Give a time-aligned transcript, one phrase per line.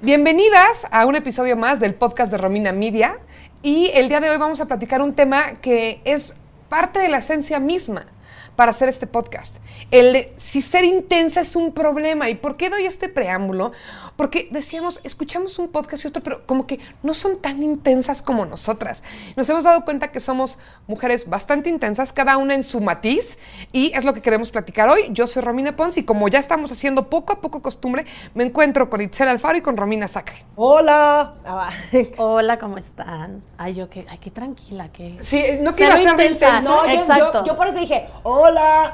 [0.00, 3.18] Bienvenidas a un episodio más del podcast de Romina Media.
[3.64, 6.34] Y el día de hoy vamos a platicar un tema que es
[6.68, 8.06] parte de la esencia misma
[8.58, 9.58] para hacer este podcast.
[9.92, 12.28] El de si ser intensa es un problema.
[12.28, 13.70] ¿Y por qué doy este preámbulo?
[14.16, 18.44] Porque decíamos, escuchamos un podcast y otro, pero como que no son tan intensas como
[18.46, 19.04] nosotras.
[19.36, 20.58] Nos hemos dado cuenta que somos
[20.88, 23.38] mujeres bastante intensas, cada una en su matiz,
[23.70, 25.06] y es lo que queremos platicar hoy.
[25.10, 28.90] Yo soy Romina Pons y como ya estamos haciendo poco a poco costumbre, me encuentro
[28.90, 30.34] con Itzel Alfaro y con Romina Sacre.
[30.56, 31.34] Hola.
[32.16, 33.40] Hola, ¿cómo están?
[33.56, 35.16] Ay, yo qué, ay, qué tranquila, que.
[35.20, 36.32] Sí, no quiero ser intensa.
[36.32, 36.60] intensa.
[36.62, 37.38] No, yo, Exacto.
[37.44, 38.47] yo- yo por eso dije, hola,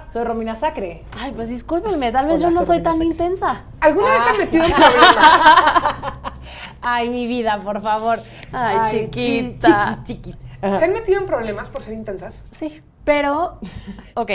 [0.06, 1.02] soy Romina Sacre.
[1.20, 3.06] Ay, pues discúlpenme, tal vez Hola, yo no soy tan Sacre.
[3.06, 3.64] intensa.
[3.80, 4.32] ¿Alguna vez se Ah.
[4.32, 6.14] han metido en problemas?
[6.82, 8.20] Ay, mi vida, por favor.
[8.52, 10.02] Ay, chi- chiquita.
[10.04, 10.78] chiquis, chiquis.
[10.78, 12.44] ¿Se han metido en problemas por ser intensas?
[12.50, 13.58] Sí, pero,
[14.14, 14.30] ok,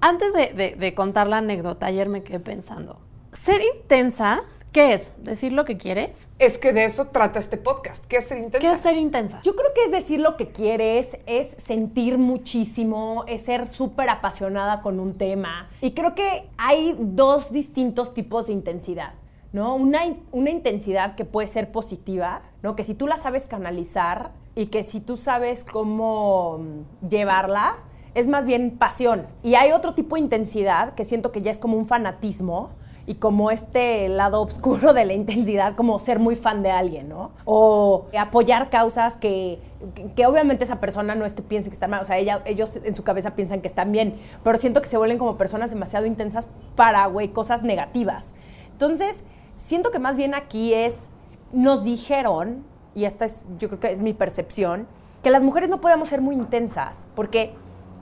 [0.00, 3.00] antes de, de- de contar la anécdota, ayer me quedé pensando,
[3.32, 5.10] ser intensa, ¿qué es?
[5.18, 6.10] ¿Decir lo que quieres?
[6.38, 8.04] Es que de eso trata este podcast.
[8.04, 8.58] ¿Qué es ser intensa?
[8.60, 9.40] ¿Qué es ser intensa?
[9.42, 14.82] Yo creo que es decir lo que quieres, es sentir muchísimo, es ser súper apasionada
[14.82, 15.68] con un tema.
[15.80, 19.14] Y creo que hay dos distintos tipos de intensidad,
[19.52, 19.74] ¿no?
[19.74, 20.00] Una,
[20.32, 22.76] una intensidad que puede ser positiva, ¿no?
[22.76, 27.76] Que si tú la sabes canalizar y que si tú sabes cómo mm, llevarla,
[28.16, 29.26] es más bien pasión.
[29.42, 32.70] Y hay otro tipo de intensidad que siento que ya es como un fanatismo
[33.06, 37.30] y como este lado oscuro de la intensidad, como ser muy fan de alguien, ¿no?
[37.44, 39.60] O apoyar causas que,
[40.16, 42.76] que, obviamente esa persona no es que piense que están mal, o sea, ella, ellos
[42.76, 46.04] en su cabeza piensan que están bien, pero siento que se vuelven como personas demasiado
[46.06, 48.34] intensas para, güey, cosas negativas.
[48.72, 49.24] Entonces,
[49.56, 51.08] siento que más bien aquí es,
[51.52, 52.64] nos dijeron,
[52.94, 54.88] y esta es, yo creo que es mi percepción,
[55.22, 57.54] que las mujeres no podemos ser muy intensas, porque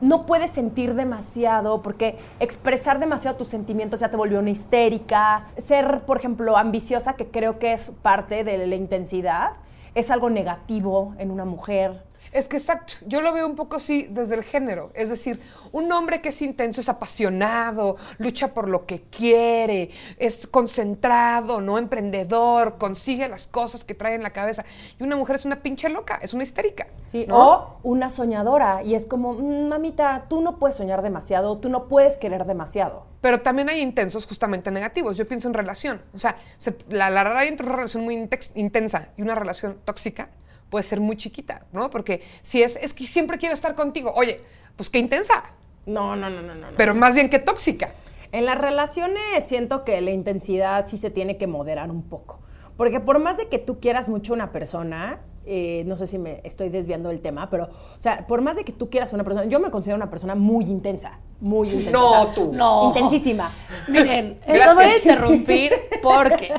[0.04, 5.46] no puedes sentir demasiado, porque expresar demasiado tus sentimientos ya te volvió una histérica.
[5.56, 9.52] Ser, por ejemplo, ambiciosa, que creo que es parte de la intensidad,
[9.94, 12.04] es algo negativo en una mujer.
[12.32, 14.90] Es que exacto, yo lo veo un poco así desde el género.
[14.94, 15.40] Es decir,
[15.72, 19.88] un hombre que es intenso es apasionado, lucha por lo que quiere,
[20.18, 24.66] es concentrado, no emprendedor, consigue las cosas que trae en la cabeza.
[24.98, 26.88] Y una mujer es una pinche loca, es una histérica.
[27.06, 27.36] Sí, ¿no?
[27.36, 31.86] O una soñadora, y es como, "Mm, mamita, tú no puedes soñar demasiado, tú no
[31.86, 33.04] puedes querer demasiado.
[33.20, 35.16] Pero también hay intensos justamente negativos.
[35.16, 36.00] Yo pienso en relación.
[36.14, 40.28] O sea, se- la, la raya entre una relación muy intensa y una relación tóxica
[40.70, 41.88] puede ser muy chiquita, ¿no?
[41.90, 44.40] Porque si es, es que siempre quiero estar contigo, oye,
[44.76, 45.44] pues qué intensa,
[45.86, 46.70] No, no, no, no, no.
[46.70, 46.76] no.
[46.76, 47.90] pero más bien que tóxica.
[48.32, 52.40] En las relaciones siento que la intensidad sí se tiene que moderar un poco.
[52.76, 56.18] Porque por más de que tú quieras mucho a una persona, eh, no sé si
[56.18, 59.16] me estoy desviando del tema, pero, o sea, por más de que tú quieras a
[59.16, 61.90] una persona, yo me considero una persona muy intensa, muy intensa.
[61.92, 62.52] No, o sea, tú.
[62.52, 62.88] No.
[62.88, 63.50] Intensísima.
[63.88, 65.72] Miren, esto voy a interrumpir
[66.02, 66.52] porque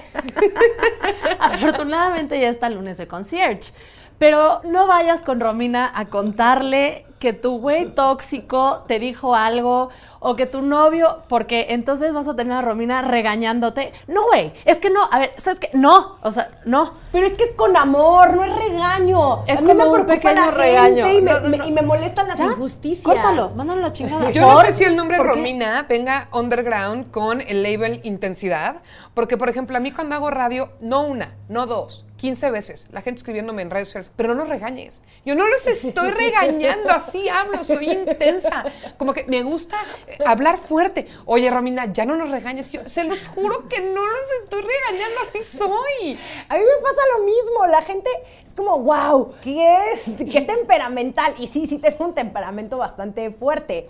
[1.39, 3.73] afortunadamente ya está el lunes de concierge.
[4.17, 10.35] Pero no vayas con Romina a contarle que tu güey tóxico te dijo algo o
[10.35, 13.93] que tu novio, porque entonces vas a tener a Romina regañándote.
[14.07, 15.71] No, güey, es que no, a ver, ¿sabes qué?
[15.73, 16.93] No, o sea, no.
[17.11, 19.43] Pero es que es con amor, no es regaño.
[19.47, 21.03] Es a mí me como un preocupa la pequeño regaño.
[21.05, 21.65] gente y me, No, no, me- no.
[21.67, 22.45] y me molestan las ¿Ya?
[22.45, 23.03] injusticias.
[23.05, 24.29] Córtalo, mándalo a la chingada.
[24.29, 25.17] Yo no sé si el nombre.
[25.17, 28.75] Romina venga underground con el label intensidad,
[29.15, 33.01] porque por ejemplo a mí cuando hago radio, no una, no dos, 15 veces, la
[33.01, 35.01] gente escribiéndome en redes sociales, pero no los regañes.
[35.25, 38.63] Yo no los estoy regañando, así hablo, soy intensa.
[38.97, 39.77] Como que me gusta
[40.07, 41.07] eh, hablar fuerte.
[41.25, 42.71] Oye Romina, ya no nos regañes.
[42.71, 46.17] Yo se los juro que no los estoy regañando, así soy.
[46.49, 48.09] A mí me pasa lo mismo, la gente
[48.47, 50.11] es como, wow, ¿qué es?
[50.31, 51.35] ¿Qué temperamental?
[51.37, 53.89] Y sí, sí tengo un temperamento bastante fuerte,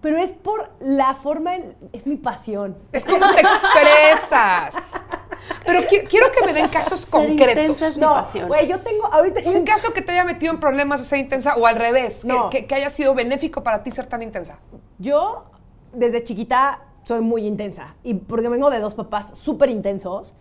[0.00, 2.78] pero es por la forma, en- es mi pasión.
[2.92, 4.74] Es como te expresas.
[5.64, 7.96] Pero qui- quiero que me den casos concretos.
[7.98, 9.40] No, güey, yo tengo ahorita...
[9.48, 12.28] Un caso que te haya metido en problemas de ser intensa o al revés, que-
[12.28, 12.50] No.
[12.50, 14.58] que, que haya sido benéfico para ti ser tan intensa.
[14.98, 15.44] Yo,
[15.92, 20.34] desde chiquita, soy muy intensa, y porque vengo de dos papás súper intensos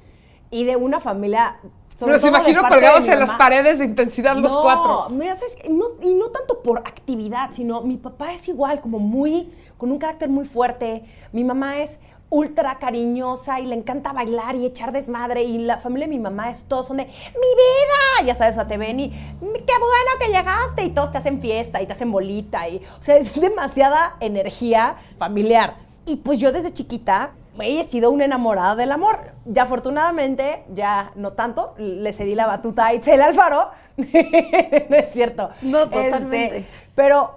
[0.50, 1.58] y de una familia...
[1.96, 5.10] sobre Los todo imagino colgados en las paredes de intensidad los no, cuatro.
[5.10, 5.56] mira, ¿sabes?
[5.70, 9.98] No, y no tanto por actividad, sino mi papá es igual, como muy, con un
[9.98, 11.04] carácter muy fuerte.
[11.32, 12.00] Mi mamá es
[12.32, 16.50] ultra cariñosa y le encanta bailar y echar desmadre y la familia de mi mamá
[16.50, 20.12] es todos son de mi vida, ya sabes, o sea, te ven y qué bueno
[20.18, 23.40] que llegaste y todos te hacen fiesta y te hacen bolita y, o sea, es
[23.40, 25.76] demasiada energía familiar.
[26.06, 29.20] Y pues yo desde chiquita he sido una enamorada del amor.
[29.46, 33.72] Ya afortunadamente, ya no tanto, le cedí la batuta a Itzel Alfaro.
[33.98, 35.50] no es cierto.
[35.62, 36.60] No, totalmente.
[36.60, 37.36] Este, pero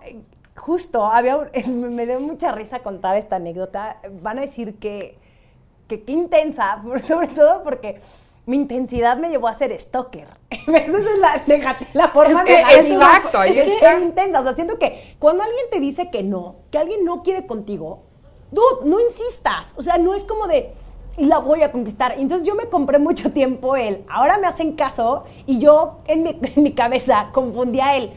[0.56, 3.98] justo, había un- es- me dio mucha risa contar esta anécdota.
[4.22, 5.18] Van a decir que,
[5.88, 8.00] que qué intensa, sobre todo porque
[8.46, 10.28] mi intensidad me llevó a ser stalker.
[10.50, 13.06] Esa es la, negati- la forma Es que- negativa.
[13.06, 13.94] exacto, ahí es, está.
[13.96, 14.40] es intensa.
[14.40, 18.02] O sea, siento que cuando alguien te dice que no, que alguien no quiere contigo,
[18.50, 19.74] dude, no insistas.
[19.76, 20.72] O sea, no es como de
[21.16, 22.14] la voy a conquistar.
[22.18, 26.38] Entonces yo me compré mucho tiempo el, ahora me hacen caso y yo en mi,
[26.56, 28.12] en mi cabeza confundía el,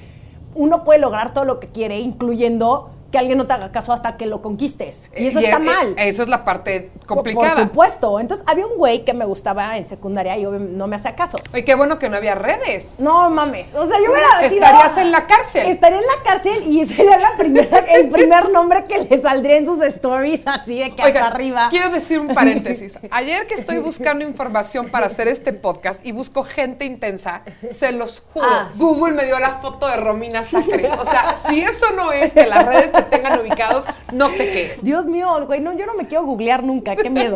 [0.58, 4.18] uno puede lograr todo lo que quiere, incluyendo que alguien no te haga caso hasta
[4.18, 5.02] que lo conquistes.
[5.16, 5.96] Y eso Y, está eh, mal.
[5.98, 7.56] Esa es la parte complicada.
[7.56, 8.20] Por supuesto.
[8.20, 11.38] Entonces había un güey que me gustaba en secundaria y obvio no me hacía caso.
[11.54, 12.96] Oye, qué bueno que no había redes.
[13.00, 13.74] No mames.
[13.74, 15.68] O sea, yo hubiera sido- Estarías en la cárcel.
[15.68, 19.66] Estaría en la cárcel y sería la primera, el primer nombre que le saldría en
[19.66, 21.68] sus stories así de que Oigan, hasta arriba.
[21.70, 22.98] Quiero decir un paréntesis.
[23.12, 28.20] Ayer que estoy buscando información para hacer este podcast y busco gente intensa, se los
[28.34, 28.72] juro, Ah.
[28.76, 30.90] Google me dio la foto de Romina Sacre.
[30.98, 34.72] O sea, si eso no es que las redes te tengan ubicados, no sé qué
[34.72, 34.84] es.
[34.84, 37.36] Dios mío, güey, no, yo no me quiero googlear nunca, qué miedo.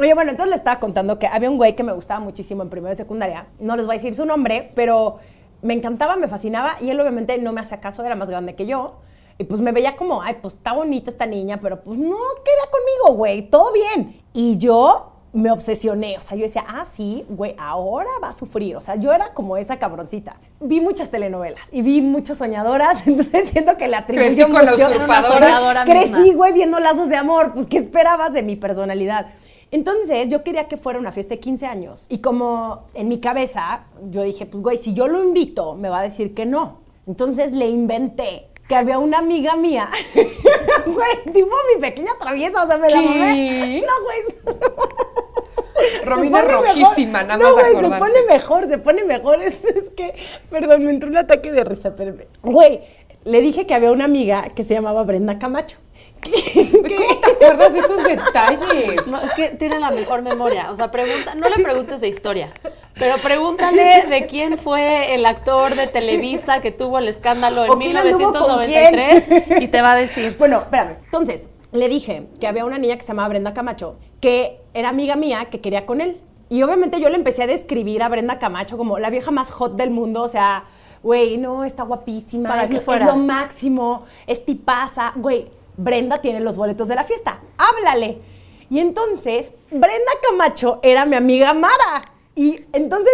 [0.00, 2.70] Oye, bueno, entonces le estaba contando que había un güey que me gustaba muchísimo en
[2.70, 3.46] primero de secundaria.
[3.58, 5.16] No les voy a decir su nombre, pero
[5.62, 8.66] me encantaba, me fascinaba y él obviamente no me hacía caso, era más grande que
[8.66, 8.96] yo.
[9.38, 12.70] Y pues me veía como, ay, pues está bonita esta niña, pero pues no quería
[12.70, 14.22] conmigo, güey, todo bien.
[14.32, 18.76] Y yo me obsesioné, o sea, yo decía, ah, sí, güey, ahora va a sufrir.
[18.76, 20.36] O sea, yo era como esa cabroncita.
[20.60, 24.74] Vi muchas telenovelas y vi muchas soñadoras, entonces siento que le atribuyo Crecí con la
[24.74, 25.84] usurpadora.
[25.84, 27.52] Crecí, güey, viendo lazos de amor.
[27.52, 29.26] Pues, ¿qué esperabas de mi personalidad?
[29.70, 32.06] Entonces, yo quería que fuera una fiesta de 15 años.
[32.08, 35.98] Y como en mi cabeza, yo dije, pues, güey, si yo lo invito, me va
[35.98, 36.80] a decir que no.
[37.06, 39.88] Entonces, le inventé que había una amiga mía,
[40.86, 43.06] güey, tipo mi pequeña traviesa, o sea, me la ¿Qué?
[43.06, 43.84] mamé.
[43.86, 44.56] No, güey.
[46.06, 47.26] Romina Se rojísima, mejor.
[47.28, 47.98] nada No, más güey, se acordarse.
[47.98, 49.42] pone mejor, se pone mejor.
[49.42, 50.14] Es, es que,
[50.50, 52.14] perdón, me entró un ataque de risa, pero...
[52.42, 52.80] Güey,
[53.24, 55.78] le dije que había una amiga que se llamaba Brenda Camacho.
[56.26, 59.06] ¿Cómo te acuerdas de esos detalles?
[59.06, 60.70] No, es que tiene la mejor memoria.
[60.70, 62.50] O sea, pregunta, no le preguntes de historia,
[62.94, 67.78] pero pregúntale de quién fue el actor de Televisa que tuvo el escándalo en ¿O
[67.78, 70.36] quién anduvo con 1993 y te va a decir.
[70.38, 70.96] Bueno, espérame.
[71.04, 75.16] Entonces, le dije que había una niña que se llamaba Brenda Camacho, que era amiga
[75.16, 76.20] mía, que quería con él.
[76.48, 79.74] Y obviamente yo le empecé a describir a Brenda Camacho como la vieja más hot
[79.74, 80.64] del mundo, o sea,
[81.02, 86.40] güey, no, está guapísima, Para es, que es lo máximo, es tipaza, güey, Brenda tiene
[86.40, 88.20] los boletos de la fiesta, háblale.
[88.70, 92.12] Y entonces, Brenda Camacho era mi amiga Mara.
[92.34, 93.12] Y entonces,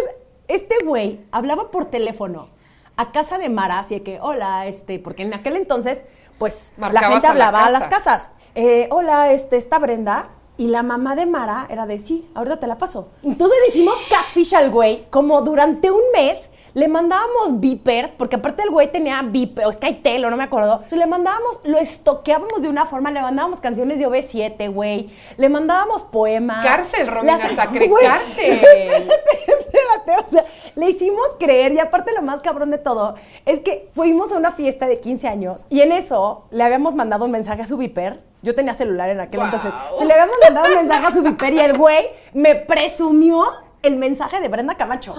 [0.49, 2.49] este güey hablaba por teléfono
[2.97, 6.05] a casa de Mara, así de que, hola, este, porque en aquel entonces,
[6.39, 7.97] pues, la gente a la hablaba a las casa.
[7.97, 8.31] casas.
[8.55, 10.31] Eh, hola, este, está Brenda.
[10.63, 13.09] Y la mamá de Mara era de, sí, ahorita te la paso.
[13.25, 18.63] Entonces le hicimos catfish al güey, como durante un mes le mandábamos beepers, porque aparte
[18.63, 20.73] el güey tenía beeper, o Skytel, o no me acuerdo.
[20.75, 25.11] Entonces le mandábamos, lo estoqueábamos de una forma, le mandábamos canciones de OV7, güey.
[25.37, 26.65] Le mandábamos poemas.
[26.65, 28.53] Cárcel, Romina Las- Sacre, Güey, cárcel.
[29.47, 30.45] Espérate, o sea,
[30.77, 33.15] le hicimos creer y aparte lo más cabrón de todo
[33.47, 37.25] es que fuimos a una fiesta de 15 años y en eso le habíamos mandado
[37.25, 38.21] un mensaje a su viper.
[38.43, 39.47] Yo tenía celular en aquel Wow.
[39.47, 39.73] entonces.
[39.99, 43.45] Se le habíamos mandado un mensaje a su viper y el güey me presumió
[43.83, 45.15] el mensaje de Brenda Camacho.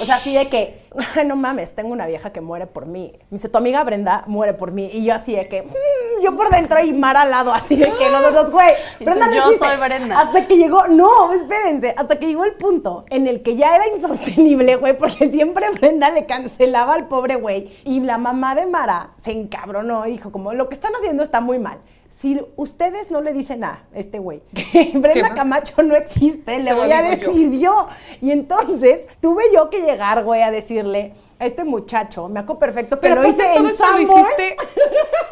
[0.00, 0.80] O sea, así de que,
[1.16, 3.12] "Ay, no mames, tengo una vieja que muere por mí.
[3.30, 4.88] Me dice, tu amiga Brenda muere por mí.
[4.92, 7.92] Y yo así de que, "Mm", yo por dentro y Mara al lado, así de
[7.92, 9.66] que nosotros, güey, Brenda no "Yo existe".
[9.66, 10.20] soy Brenda.
[10.20, 13.86] Hasta que llegó, no, espérense, hasta que llegó el punto en el que ya era
[13.88, 17.68] insostenible, güey, porque siempre Brenda le cancelaba al pobre güey.
[17.84, 21.40] Y la mamá de Mara se encabronó y dijo, como, lo que están haciendo está
[21.40, 21.78] muy mal.
[22.18, 25.34] Si ustedes no le dicen a este güey que Brenda.
[25.34, 27.32] Camacho no existe, le voy a digo yo.
[27.32, 27.88] decir yo.
[28.22, 32.98] Y entonces tuve yo que llegar, güey, a decirle a este muchacho, me acuerdo perfecto,
[32.98, 34.56] que Pero lo hice todo en eso lo hiciste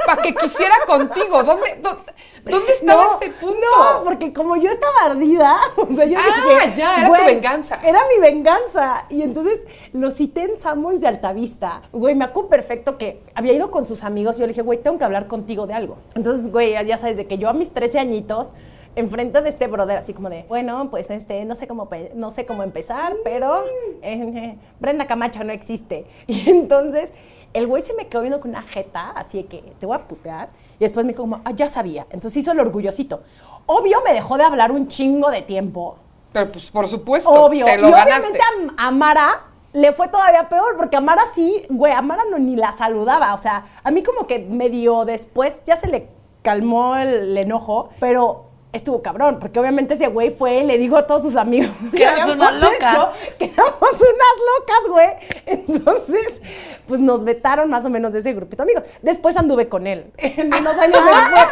[0.06, 1.42] para que quisiera contigo.
[1.42, 2.02] ¿Dónde, dónde,
[2.44, 3.58] dónde estaba ese punto?
[3.58, 7.80] No, porque como yo estaba ardida, o sea, yo Ah, dije, ya, era tu venganza.
[7.82, 9.06] Era mi venganza.
[9.08, 9.60] Y entonces
[9.92, 11.82] lo cité en Sanborns de Altavista.
[11.92, 14.82] Güey, me acuerdo perfecto que había ido con sus amigos y yo le dije, güey,
[14.82, 15.96] tengo que hablar contigo de algo.
[16.14, 18.52] Entonces, güey, ya sabes, de que yo a mis 13 añitos
[18.96, 22.46] enfrente de este brother, así como de, bueno, pues este, no sé cómo, no sé
[22.46, 23.62] cómo empezar, pero
[24.02, 26.06] eh, Brenda Camacho no existe.
[26.26, 27.12] Y entonces
[27.52, 30.06] el güey se me quedó viendo con una jeta, así de que te voy a
[30.06, 30.50] putear.
[30.78, 32.06] Y después me dijo como, ah, ya sabía.
[32.10, 33.22] Entonces hizo el orgullosito.
[33.66, 35.96] Obvio me dejó de hablar un chingo de tiempo.
[36.32, 37.64] Pero pues por supuesto, Obvio.
[37.64, 38.28] te lo y ganaste.
[38.28, 38.40] obviamente
[38.76, 39.30] a, a Mara
[39.72, 43.34] le fue todavía peor, porque a Mara sí, güey, a Mara no, ni la saludaba.
[43.34, 46.08] O sea, a mí como que medio después ya se le
[46.42, 48.43] calmó el, el enojo, pero
[48.74, 52.02] estuvo cabrón, porque obviamente ese güey fue y le dijo a todos sus amigos Que
[52.02, 53.12] eras una loca.
[53.38, 55.08] que éramos unas locas, güey.
[55.46, 56.42] Entonces,
[56.86, 58.90] pues nos vetaron más o menos de ese grupito de amigos.
[59.02, 61.44] Después anduve con él, en unos años después.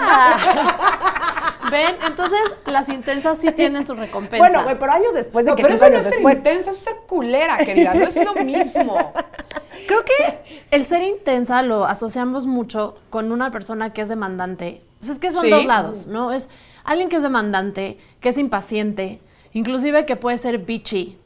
[1.70, 4.38] Ven, entonces las intensas sí tienen su recompensa.
[4.38, 6.70] Bueno, güey, pero años después de No, que pero eso no es ser intensa, eso
[6.72, 7.94] es ser culera, querida.
[7.94, 9.12] No es lo mismo.
[9.86, 14.82] Creo que el ser intensa lo asociamos mucho con una persona que es demandante.
[15.00, 15.50] O sea, es que son Sí.
[15.50, 16.32] dos lados, ¿no?
[16.32, 16.48] Es
[16.84, 19.20] alguien que es demandante, que es impaciente,
[19.52, 21.18] inclusive que puede ser bitchy.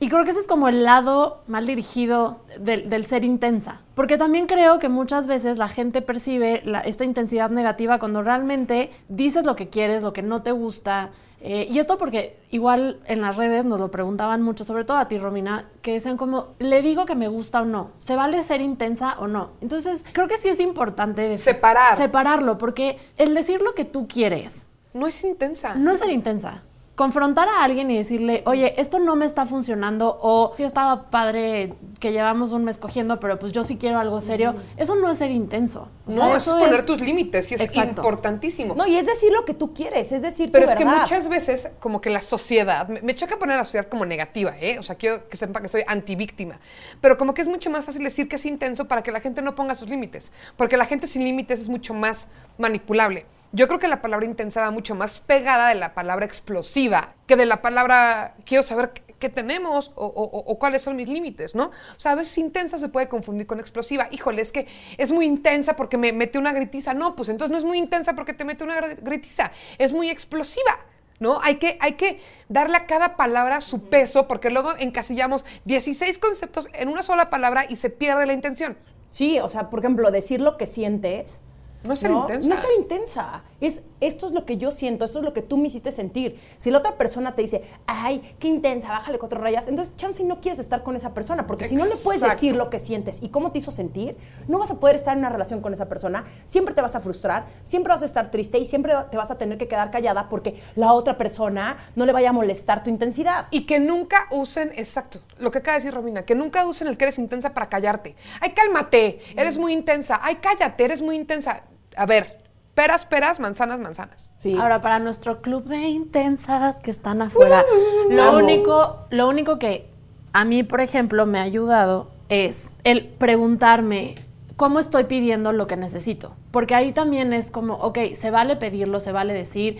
[0.00, 3.80] Y creo que ese es como el lado mal dirigido del, del ser intensa.
[3.94, 8.90] Porque también creo que muchas veces la gente percibe la- esta intensidad negativa cuando realmente
[9.08, 11.10] dices lo que quieres, lo que no te gusta.
[11.42, 15.06] Eh, y esto porque igual en las redes nos lo preguntaban mucho, sobre todo a
[15.06, 17.90] ti, Romina, que decían como, ¿le digo que me gusta o no?
[17.98, 19.50] ¿Se vale ser intensa o no?
[19.60, 21.96] Entonces, creo que sí es importante Separar.
[21.98, 24.64] separarlo, porque el decir lo que tú quieres
[24.94, 25.74] No es intensa.
[25.74, 26.62] no es ser intensa.
[26.96, 31.74] Confrontar a alguien y decirle, oye, esto no me está funcionando, o sí estaba padre
[32.00, 34.54] que llevamos un mes cogiendo, pero pues yo sí quiero algo serio.
[34.76, 35.88] Eso no es ser intenso.
[36.06, 38.00] O sea, No, eso es poner tus límites y es Exacto.
[38.00, 38.74] importantísimo.
[38.74, 41.28] No, y es decir lo que tú quieres, es decir Pero tu es que muchas
[41.28, 44.78] veces, como que la sociedad, me, me choca poner a la sociedad como negativa, ¿eh?
[44.78, 46.58] O sea, quiero que sepa que soy antivíctima.
[47.00, 49.42] Pero como que es mucho más fácil decir que es intenso para que la gente
[49.42, 50.32] no ponga sus límites.
[50.56, 53.26] Porque la gente sin límites es mucho más manipulable.
[53.52, 57.36] Yo creo que la palabra intensa va mucho más pegada de la palabra explosiva que
[57.36, 61.66] de la palabra quiero saber qué, tenemos o, o- o cuáles son mis límites, ¿no?
[61.66, 64.08] O sea, a veces intensa se puede confundir con explosiva.
[64.10, 64.66] Híjole, es que
[64.98, 66.92] es muy intensa porque me mete una gritiza.
[66.94, 69.50] No, pues entonces no es muy intensa porque te mete una gr- gritiza.
[69.78, 70.78] Es muy explosiva.
[71.18, 71.40] ¿No?
[71.42, 76.68] Hay que, hay que darle a cada palabra su peso porque luego encasillamos 16 conceptos
[76.74, 78.76] en una sola palabra y se pierde la intención.
[79.08, 81.40] Sí, o sea, por ejemplo, decir lo que sientes.
[81.86, 82.48] No es ser intensa.
[82.48, 83.42] No es ser intensa.
[83.60, 86.38] Es esto es lo que yo siento, esto es lo que tú me hiciste sentir.
[86.58, 90.40] Si la otra persona te dice, ay, qué intensa, bájale cuatro rayas, entonces chance no
[90.40, 93.30] quieres estar con esa persona, porque si no le puedes decir lo que sientes y
[93.30, 94.16] cómo te hizo sentir,
[94.48, 97.00] no vas a poder estar en una relación con esa persona, siempre te vas a
[97.00, 100.28] frustrar, siempre vas a estar triste y siempre te vas a tener que quedar callada
[100.28, 103.46] porque la otra persona no le vaya a molestar tu intensidad.
[103.50, 106.98] Y que nunca usen, exacto, lo que acaba de decir Romina, que nunca usen el
[106.98, 108.14] que eres intensa para callarte.
[108.40, 110.20] Ay, cálmate, eres muy intensa.
[110.22, 111.62] Ay, cállate, eres muy intensa.
[111.96, 112.38] A ver,
[112.74, 114.30] peras, peras, manzanas, manzanas.
[114.36, 114.56] Sí.
[114.56, 117.64] Ahora, para nuestro club de intensas que están afuera,
[118.10, 118.42] lo, Vamos.
[118.42, 119.88] único, lo único que
[120.32, 124.16] a mí, por ejemplo, me ha ayudado es el preguntarme
[124.56, 126.32] cómo estoy pidiendo lo que necesito.
[126.50, 129.78] Porque ahí también es como, ok, se vale pedirlo, se vale decir.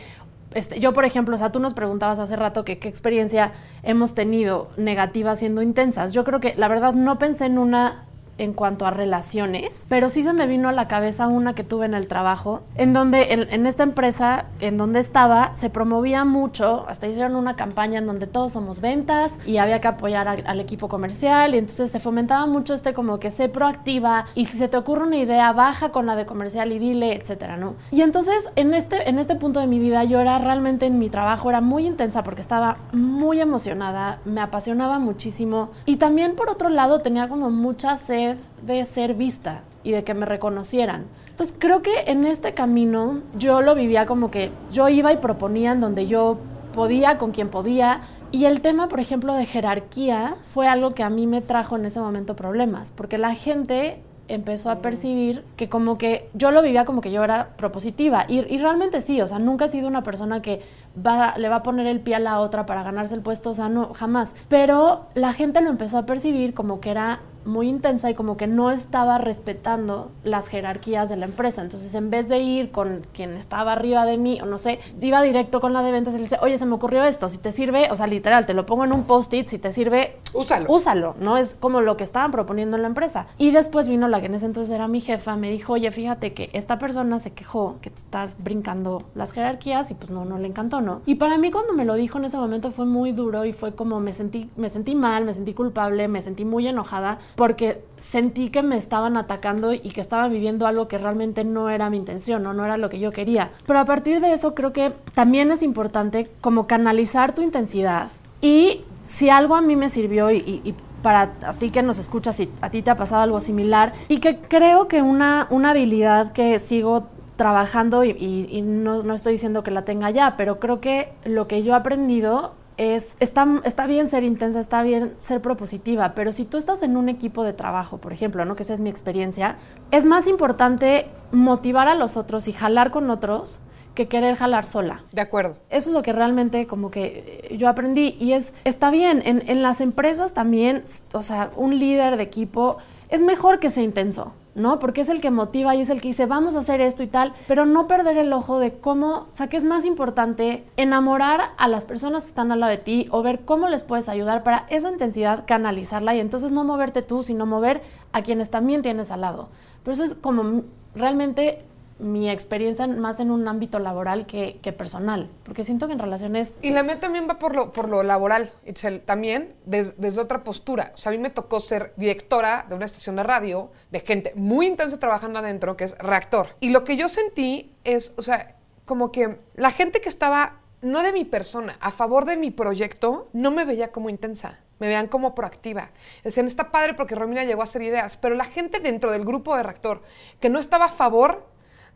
[0.54, 4.14] Este, yo, por ejemplo, o sea, tú nos preguntabas hace rato que qué experiencia hemos
[4.14, 6.12] tenido negativa siendo intensas.
[6.12, 8.06] Yo creo que, la verdad, no pensé en una
[8.38, 11.86] en cuanto a relaciones, pero sí se me vino a la cabeza una que tuve
[11.86, 16.84] en el trabajo, en donde en, en esta empresa, en donde estaba, se promovía mucho,
[16.88, 20.60] hasta hicieron una campaña en donde todos somos ventas y había que apoyar a- al
[20.60, 24.68] equipo comercial y entonces se fomentaba mucho este como que sé proactiva y si se
[24.68, 27.74] te ocurre una idea, baja con la de comercial y dile, etcétera, ¿no?
[27.90, 31.08] Y entonces en este, en este punto de mi vida yo era realmente en mi
[31.10, 36.68] trabajo, era muy intensa porque estaba muy emocionada, me apasionaba muchísimo y también por otro
[36.68, 38.25] lado tenía como mucha sed
[38.62, 41.04] de ser vista y de que me reconocieran.
[41.30, 45.72] Entonces creo que en este camino yo lo vivía como que yo iba y proponía
[45.72, 46.38] en donde yo
[46.74, 48.00] podía, con quien podía.
[48.32, 51.86] Y el tema, por ejemplo, de jerarquía fue algo que a mí me trajo en
[51.86, 56.84] ese momento problemas, porque la gente empezó a percibir que como que yo lo vivía
[56.84, 60.02] como que yo era propositiva y, y realmente sí, o sea, nunca he sido una
[60.02, 60.62] persona que
[61.04, 63.54] va, le va a poner el pie a la otra para ganarse el puesto, o
[63.54, 64.34] sea, no, jamás.
[64.48, 68.46] Pero la gente lo empezó a percibir como que era muy intensa y como que
[68.46, 71.62] no estaba respetando las jerarquías de la empresa.
[71.62, 75.22] Entonces, en vez de ir con quien estaba arriba de mí, o no sé, iba
[75.22, 77.52] directo con la de ventas y le dice, oye, se me ocurrió esto, si te
[77.52, 80.66] sirve, o sea, literal, te lo pongo en un post-it, si te sirve, Úsalo.
[80.68, 81.36] úsalo, ¿no?
[81.36, 83.26] Es como lo que estaban proponiendo en la empresa.
[83.38, 86.32] Y después vino la que en ese entonces era mi jefa, me dijo, oye, fíjate
[86.32, 90.38] que esta persona se quejó que te estás brincando las jerarquías y pues no, no
[90.38, 90.85] le encantó, ¿no?
[91.06, 93.74] Y para mí cuando me lo dijo en ese momento fue muy duro y fue
[93.74, 98.50] como me sentí, me sentí mal, me sentí culpable, me sentí muy enojada porque sentí
[98.50, 102.42] que me estaban atacando y que estaban viviendo algo que realmente no era mi intención,
[102.42, 102.54] ¿no?
[102.54, 103.50] No era lo que yo quería.
[103.66, 108.08] Pero a partir de eso creo que también es importante como canalizar tu intensidad
[108.40, 110.74] y si algo a mí me sirvió y
[111.06, 114.18] para a ti que nos escuchas, si a ti te ha pasado algo similar, y
[114.18, 119.32] que creo que una, una habilidad que sigo trabajando y, y- y no, no estoy
[119.32, 123.46] diciendo que la tenga ya, pero creo que lo que yo he aprendido es, está,
[123.64, 127.42] está bien ser intensa, está bien ser propositiva, pero si tú estás en un equipo
[127.44, 128.54] de trabajo, por ejemplo, ¿no?
[128.56, 129.56] que esa es mi experiencia,
[129.90, 133.60] es más importante motivar a los otros y jalar con otros
[133.94, 135.04] que querer jalar sola.
[135.12, 135.56] De acuerdo.
[135.70, 139.42] Eso es lo que realmente como que eh, yo aprendí y es, está bien, en,
[139.46, 142.76] en las empresas también, o sea, un líder de equipo
[143.08, 144.78] es mejor que sea intenso, ¿no?
[144.78, 147.06] Porque es el que motiva y es el que dice, vamos a hacer esto y
[147.06, 151.50] tal, pero no perder el ojo de cómo, o sea, que es más importante enamorar
[151.58, 154.42] a las personas que están al lado de ti o ver cómo les puedes ayudar
[154.42, 157.82] para esa intensidad canalizarla y entonces no moverte tú, sino mover
[158.12, 159.48] a quienes también tienes al lado.
[159.82, 160.62] Pero eso es como
[160.94, 161.62] realmente
[161.98, 166.54] mi experiencia más en un ámbito laboral que, que personal, porque siento que en relaciones
[166.60, 170.44] Y la mía también va por lo, por lo laboral, Itzel, también des- desde otra
[170.44, 170.92] postura.
[170.94, 174.32] O sea, a mí me tocó ser directora de una estación de radio de gente
[174.36, 176.48] muy intensa trabajando adentro, que es reactor.
[176.60, 181.02] Y lo que yo sentí es, o sea, como que la gente que estaba, no
[181.02, 184.60] de mi persona, a favor de mi proyecto, no me veía como intensa.
[184.78, 185.90] Me veían como proactiva.
[186.22, 189.56] Decían, está padre porque Romina llegó a hacer ideas, pero la gente dentro del grupo
[189.56, 190.02] de reactor
[190.38, 191.46] que no estaba a favor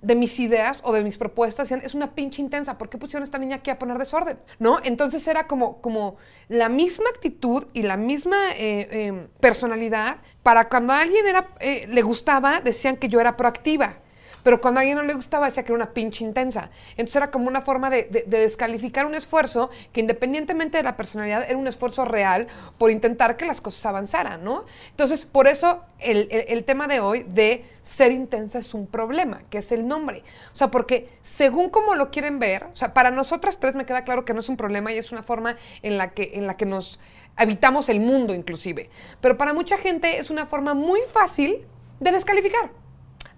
[0.03, 3.23] de mis ideas o de mis propuestas, decían, es una pinche intensa, ¿por qué pusieron
[3.23, 4.39] a esta niña aquí a poner desorden?
[4.59, 4.79] ¿No?
[4.83, 6.17] Entonces era como, como
[6.49, 11.87] la misma actitud y la misma eh, eh, personalidad para cuando a alguien era, eh,
[11.89, 13.99] le gustaba, decían que yo era proactiva.
[14.43, 16.71] Pero cuando a alguien no le gustaba, decía que era una pinche intensa.
[16.93, 20.97] Entonces era como una forma de, de- de descalificar un esfuerzo que independientemente de la
[20.97, 22.47] personalidad, era un esfuerzo real
[22.79, 24.65] por intentar que las cosas avanzaran, ¿no?
[24.91, 29.43] Entonces, por eso el, el- el tema de hoy de ser intensa es un problema,
[29.51, 30.23] que es el nombre.
[30.53, 34.05] O sea, porque según como lo quieren ver, o sea, para nosotras tres me queda
[34.05, 36.57] claro que no es un problema y es una forma en la que, en la
[36.57, 36.99] que nos
[37.37, 38.91] habitamos el mundo inclusive.
[39.21, 41.65] Pero para mucha gente es una forma muy fácil
[42.01, 42.71] de descalificar.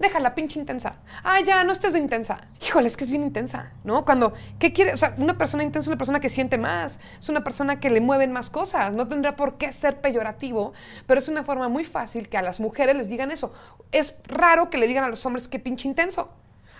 [0.03, 0.91] Déjala, pinche intensa.
[1.23, 2.41] Ah, ya, no estés de intensa.
[2.67, 4.05] Híjole, es que es bien intensa, ¿no?
[4.05, 4.93] Cuando, ¿qué quiere?
[4.93, 7.89] O sea, una persona intensa es una persona que siente más, es una persona que
[7.89, 8.97] le mueven más cosas.
[8.97, 10.73] No tendría por qué ser peyorativo,
[11.07, 13.53] pero es una forma muy fácil que a las mujeres les digan eso.
[13.93, 16.33] Es raro que le digan a los hombres que pinche intenso.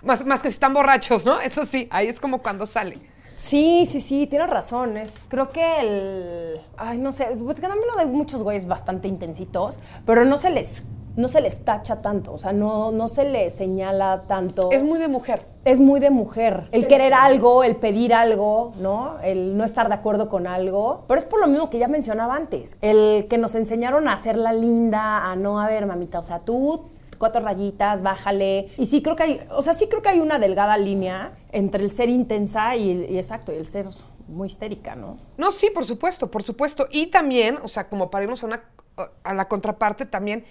[0.03, 1.39] Más, más que si están borrachos, ¿no?
[1.39, 2.99] Eso sí, ahí es como cuando sale.
[3.35, 4.97] Sí, sí, sí, tienes razón.
[4.97, 6.61] Es, creo que el.
[6.75, 10.83] Ay, no sé, pues que lo de muchos güeyes bastante intensitos, pero no se les.
[11.15, 14.71] No se les tacha tanto, o sea, no, no se les señala tanto.
[14.71, 15.45] Es muy de mujer.
[15.63, 16.67] es muy de mujer.
[16.71, 19.19] El querer algo, el pedir algo, ¿no?
[19.21, 21.05] El no estar de acuerdo con algo.
[21.07, 22.77] Pero es por lo mismo que ya mencionaba antes.
[22.81, 26.85] El que nos enseñaron a hacerla linda, a no, a ver, mamita, o sea, tú
[27.19, 28.69] cuatro rayitas, bájale.
[28.77, 31.83] Y sí creo que hay, o sea, sí creo que hay una delgada línea entre
[31.83, 33.85] el ser intensa y, el- y exacto, y el ser
[34.27, 35.17] muy histérica, ¿no?
[35.37, 36.87] No, sí, por supuesto, por supuesto.
[36.91, 38.63] Y también, o sea, como para irnos a, una,
[39.23, 40.43] a la contraparte, también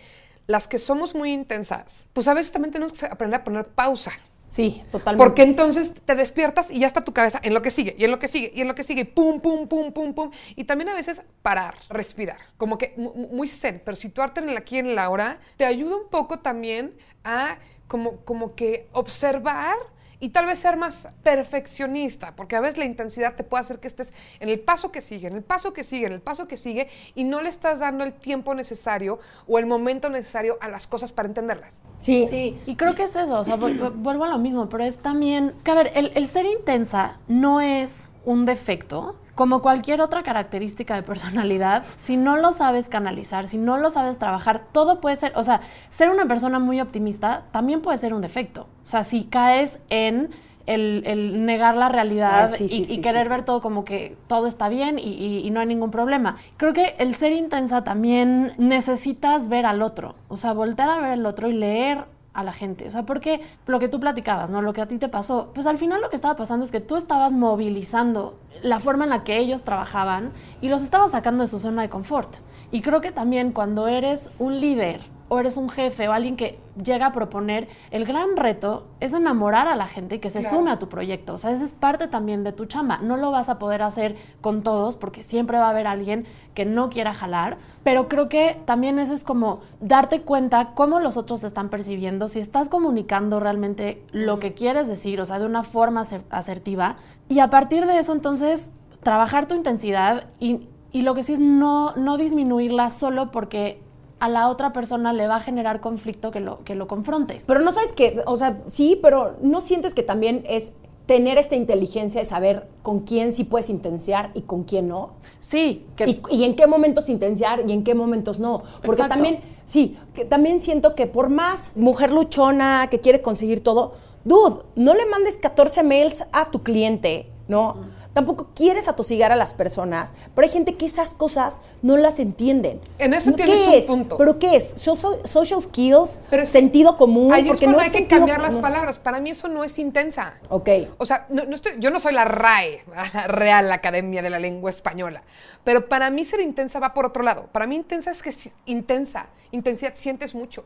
[0.53, 4.12] las que somos muy intensas, pues a veces también tenemos que aprender a poner pausa.
[4.49, 5.25] Sí, totalmente.
[5.25, 8.11] Porque entonces te despiertas y ya está tu cabeza en lo que sigue, y en
[8.11, 10.31] lo que sigue, y en lo que sigue, y pum, pum, pum, pum, pum.
[10.57, 14.51] Y también a veces parar, respirar, como que mu- mu- muy zen, pero situarte en
[14.51, 17.57] el aquí en la hora te ayuda un poco también a
[17.88, 19.77] como, como que observar
[20.23, 23.89] y tal vez ser más perfeccionista, porque a veces la intensidad te puede hacer que
[23.89, 26.57] estés en el paso que sigue, en el paso que sigue, en el paso que
[26.57, 30.87] sigue, y no le estás dando el tiempo necesario o el momento necesario a las
[30.87, 31.83] cosas para entenderlas.
[31.99, 32.29] Sí.
[32.31, 35.55] Sí, y creo que es eso, o sea, vuelvo a lo mismo, pero es también,
[35.65, 40.95] que a ver, el, el ser intensa no es un defecto, como cualquier otra característica
[40.95, 45.33] de personalidad, si no lo sabes canalizar, si no lo sabes trabajar, todo puede ser,
[45.37, 49.25] o sea, ser una persona muy optimista también puede ser un defecto, o sea, si
[49.25, 50.31] caes en...
[50.64, 54.47] El, el negar la realidad Ay, sí, sí, y, querer ver todo como que todo
[54.47, 56.37] está bien y, y- y no hay ningún problema.
[56.57, 61.11] Creo que el ser intensa también necesitas ver al otro, o sea, voltear a ver
[61.14, 62.87] al otro y leer a la gente.
[62.87, 64.62] O sea, porque lo que tú platicabas, ¿no?
[64.62, 66.81] Lo que a ti te pasó, pues al final lo que estaba pasando es que
[66.81, 71.49] tú estabas movilizando la forma en la que ellos trabajaban y los estabas sacando de
[71.49, 72.37] su zona de confort.
[72.71, 75.01] Y creo que también cuando eres un líder
[75.33, 79.66] o eres un jefe o alguien que llega a proponer, el gran reto es enamorar
[79.66, 80.57] a la gente y que se Claro.
[80.59, 81.33] sume a tu proyecto.
[81.33, 82.99] O sea, esa es parte también de tu chamba.
[82.99, 86.66] No lo vas a poder hacer con todos porque siempre va a haber alguien que
[86.66, 91.40] no quiera jalar, pero creo que también eso es como darte cuenta cómo los otros
[91.40, 95.62] te están percibiendo, si estás comunicando realmente lo que quieres decir, o sea, de una
[95.64, 96.97] forma aser- asertiva,
[97.31, 98.71] y a partir de eso entonces
[99.03, 103.81] trabajar tu intensidad y, y lo que sí es no, no disminuirla solo porque
[104.23, 107.43] a la otra persona le va a generar conflicto que lo, que lo confrontes.
[107.45, 110.75] Pero no sabes que, o sea, sí, pero no sientes que también es
[111.07, 115.11] tener esta inteligencia de saber con quién sí puedes intenciar y con quién no.
[115.41, 118.63] Sí, que Y, y en qué momentos intenciar y en qué momentos no.
[118.83, 119.17] Porque Exacto.
[119.17, 124.63] también Sí, que también siento que por más mujer luchona que quiere conseguir todo, dude,
[124.77, 127.77] no le mandes 14 mails a tu cliente, ¿no?
[128.12, 132.81] Tampoco quieres atosigar a las personas, pero hay gente que esas cosas no las entienden.
[132.98, 133.85] En eso ¿Qué tienes un es?
[133.85, 134.16] punto.
[134.18, 134.75] ¿Pero qué es?
[134.77, 137.33] Social, social skills, Pero es- sentido común.
[137.33, 138.98] Ahí es porque cuando no hay es que cambiar las palabras.
[138.98, 140.35] Para mí eso no es intensa.
[140.51, 140.68] Ok.
[140.98, 144.38] O sea, no, no estoy, yo no soy la RAE, la Real Academia de la
[144.38, 145.22] Lengua Española,
[145.64, 147.48] pero para mí ser intensa va por otro lado.
[147.53, 150.64] Para mí intensa es que si- intensa, intensidad, sientes mucho.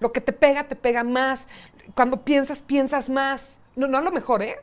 [0.00, 1.48] Lo que te pega, te pega más.
[1.94, 3.60] Cuando piensas, piensas más.
[3.76, 4.56] No, no a lo mejor, ¿eh?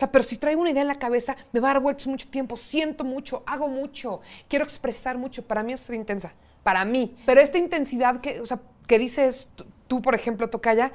[0.00, 2.06] O sea, pero si traigo una idea en la cabeza, me va a dar vueltas
[2.06, 5.42] mucho tiempo, siento mucho, hago mucho, quiero expresar mucho.
[5.42, 6.32] Para mí es ser intensa.
[6.62, 7.14] Para mí.
[7.26, 9.48] Pero esta intensidad que, o sea, que dices
[9.88, 10.90] tú, por ejemplo, Tocaya,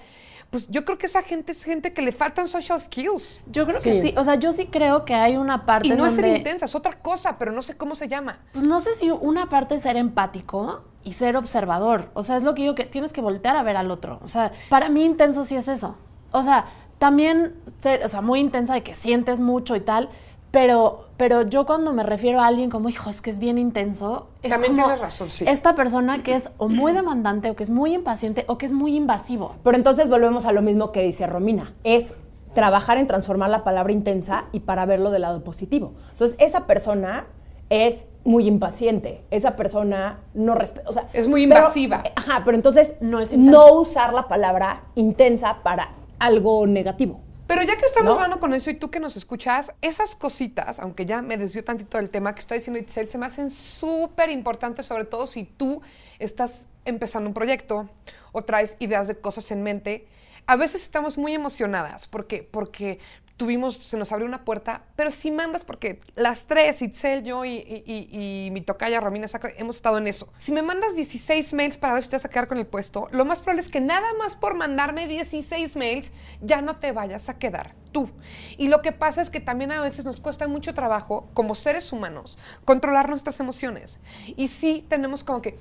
[0.49, 3.41] pues yo creo que esa gente es gente que le faltan social skills.
[3.45, 4.15] Yo creo que Sí.
[4.17, 6.73] O sea, yo sí creo que hay una parte Y no es ser intensa, es
[6.73, 8.39] otra cosa, pero no sé cómo se llama.
[8.53, 12.09] Pues no sé si una parte es ser empático y ser observador.
[12.15, 14.19] O sea, es lo que digo que tienes que voltear a ver al otro.
[14.23, 15.95] O sea, para mí intenso sí es eso.
[16.31, 16.65] O sea,
[16.97, 20.09] también ser, o sea, muy intensa de que sientes mucho y tal,
[20.51, 24.27] pero, pero yo cuando me refiero a alguien como, hijo, es que es bien intenso.
[24.41, 25.43] Es También como tienes razón, sí.
[25.47, 28.71] Esta persona que es o muy demandante, o que es muy impaciente, o que es
[28.71, 29.55] muy invasivo.
[29.63, 31.73] Pero entonces volvemos a lo mismo que dice Romina.
[31.83, 32.13] Es
[32.53, 35.91] trabajar en transformar la palabra intensa y para verlo del lado positivo.
[36.11, 37.25] Entonces, esa persona
[37.69, 39.25] es muy impaciente.
[39.31, 40.89] Esa persona no respeta.
[40.89, 42.01] O sea, Es muy pero- invasiva.
[42.15, 47.21] ajá, pero entonces No es no usar la palabra intensa para algo negativo.
[47.47, 48.13] Pero ya que estamos ¿No?
[48.15, 51.97] hablando con eso y tú que nos escuchas, esas cositas, aunque ya me desvío tantito
[51.97, 55.81] del tema que está diciendo Itzel, se me hacen súper importantes, sobre todo si tú
[56.17, 57.87] estás empezando un proyecto
[58.31, 60.07] o traes ideas de cosas en mente.
[60.47, 62.99] A veces estamos muy emocionadas porque, porque
[63.37, 67.51] tuvimos, se nos abrió una puerta, pero si mandas, porque las tres, Itzel, yo y,
[67.85, 70.29] y- mi tocaya Romina Sacre, hemos estado en eso.
[70.37, 73.09] Si me mandas 16 mails para ver si te vas a quedar con el puesto,
[73.11, 77.27] lo más probable es que nada más por mandarme 16 mails ya no te vayas
[77.27, 78.09] a quedar tú.
[78.57, 81.91] Y lo que pasa es que también a veces nos cuesta mucho trabajo, como seres
[81.91, 83.99] humanos, controlar nuestras emociones.
[84.37, 85.57] Y sí tenemos como que,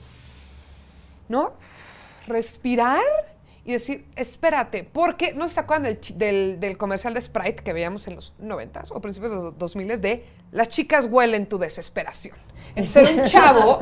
[1.28, 1.54] ¿no?
[2.26, 3.02] Respirar
[3.64, 8.06] y decir, espérate, porque no se acuerdan del, del, del comercial de Sprite que veíamos
[8.08, 10.24] en los 90s o principios de los 2000 de
[10.54, 12.36] las chicas huelen tu desesperación.
[12.76, 13.78] Entonces era un chavo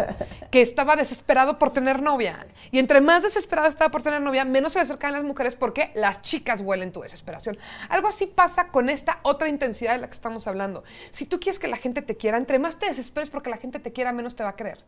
[0.51, 2.47] que estaba desesperado por tener novia.
[2.71, 5.91] Y entre más desesperado estaba por tener novia, menos se le acercaban las mujeres porque
[5.95, 7.57] las chicas huelen tu desesperación.
[7.89, 10.83] Algo así pasa con esta otra intensidad de la que estamos hablando.
[11.11, 13.79] Si tú quieres que la gente te quiera, entre más te desesperes porque la gente
[13.79, 14.79] te quiera, menos te va a querer.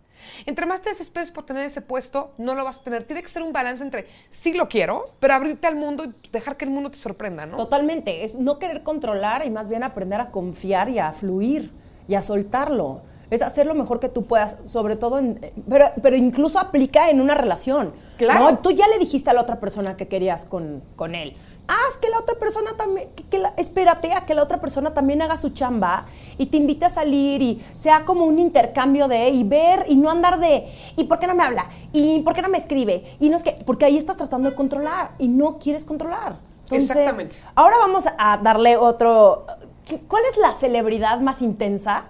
[0.46, 3.04] Entre más te desesperes por tener ese puesto, no lo vas a tener.
[3.04, 6.56] Tiene que ser un balance entre sí lo quiero, pero abrirte al mundo y dejar
[6.56, 7.56] que el mundo te sorprenda, ¿no?
[7.56, 8.24] Totalmente.
[8.24, 11.72] Es no querer controlar y más bien aprender a confiar y a fluir
[12.08, 13.02] y a soltarlo.
[13.30, 15.40] Es hacer lo mejor que tú puedas, sobre todo en...
[15.68, 17.92] Pero, pero incluso aplica en una relación.
[18.18, 18.50] Claro.
[18.50, 18.58] ¿no?
[18.58, 21.34] Tú ya le dijiste a la otra persona que querías con, con él.
[21.66, 23.08] Haz que la otra persona también...
[23.16, 26.04] Que, que la- espérate a que la otra persona también haga su chamba
[26.36, 29.30] y te invite a salir y sea como un intercambio de...
[29.30, 30.68] Y ver y no andar de...
[30.96, 31.70] ¿Y por qué no me habla?
[31.92, 33.16] ¿Y por qué no me escribe?
[33.18, 33.56] Y no es que...
[33.64, 36.36] Porque ahí estás tratando de controlar y no quieres controlar.
[36.64, 37.36] Entonces, Exactamente.
[37.54, 39.46] Ahora vamos a darle otro.
[39.86, 42.04] ¿Qué- ¿Cuál es la celebridad más intensa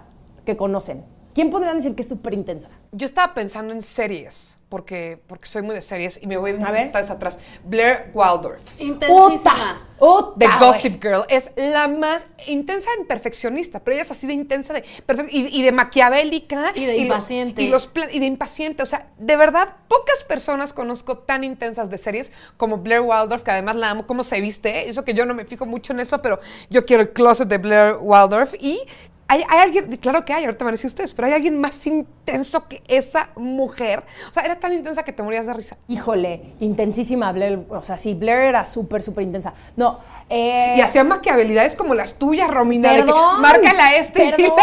[0.45, 1.03] que conocen?
[1.33, 2.69] ¿Quién podrían decir que es súper intensa?
[2.91, 6.53] Yo estaba pensando en series, porque, porque soy muy de series y me voy a
[6.55, 6.91] ir A un ver.
[6.93, 7.39] atrás.
[7.63, 8.61] Blair Waldorf.
[8.77, 9.87] Intensísima.
[9.97, 10.33] ¡Uta!
[10.37, 10.59] The güey!
[10.59, 14.83] Gossip Girl es la más intensa en perfeccionista, pero ella es así de intensa de
[15.31, 17.61] y, y de maquiavélica Y de impaciente.
[17.61, 18.83] y, los plan- y de impaciente.
[18.83, 23.51] O sea, de verdad, pocas personas conozco tan intensas de series como Blair Waldorf, que
[23.51, 24.89] además la amo, cómo se viste.
[24.89, 27.59] Eso que yo no me fijo mucho en eso, pero yo quiero el closet de
[27.59, 28.55] Blair Waldorf.
[28.59, 28.81] Y
[29.27, 31.85] hay, hay alguien, claro que hay, ahorita van a decir ustedes, pero hay alguien más
[31.87, 34.03] intenso que esa mujer.
[34.29, 35.77] O sea, era tan intensa que te morías de risa.
[35.87, 37.65] Híjole, intensísima Blair.
[37.69, 39.53] O sea, sí, Blair era súper, súper intensa.
[39.75, 42.89] No, eh, Y hacía maquiavelidades como las tuyas, Romina.
[42.91, 44.55] de que, Perdón, márcala a este y perdón.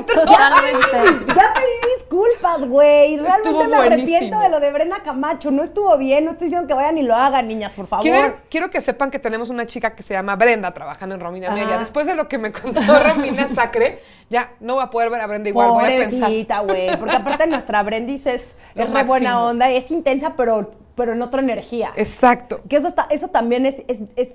[0.00, 0.24] otro.
[0.24, 0.88] Totalmente.
[1.34, 3.16] Ya pedí disculpas, güey.
[3.16, 5.50] Realmente Estuvo me arrepiento de lo de Brenda Camacho.
[5.50, 6.24] No estuvo bien.
[6.24, 8.02] No estoy diciendo que vayan y lo hagan, niñas, por favor.
[8.02, 11.50] Quiero, quiero que sepan que tenemos una chica que se llama Brenda trabajando en Romina.
[11.50, 11.78] Media.
[11.78, 12.80] Después de lo que me contó
[13.14, 13.98] Romina Sacre,
[14.30, 15.70] ya no voy a poder ver a Brenda igual.
[15.70, 16.96] Pobrecita, güey.
[16.98, 21.40] Porque aparte nuestra Brendis es, es re buena onda, es intensa, pero, pero en otra
[21.40, 21.92] energía.
[21.96, 22.60] Exacto.
[22.68, 24.30] Que eso, está, eso también es, es- es-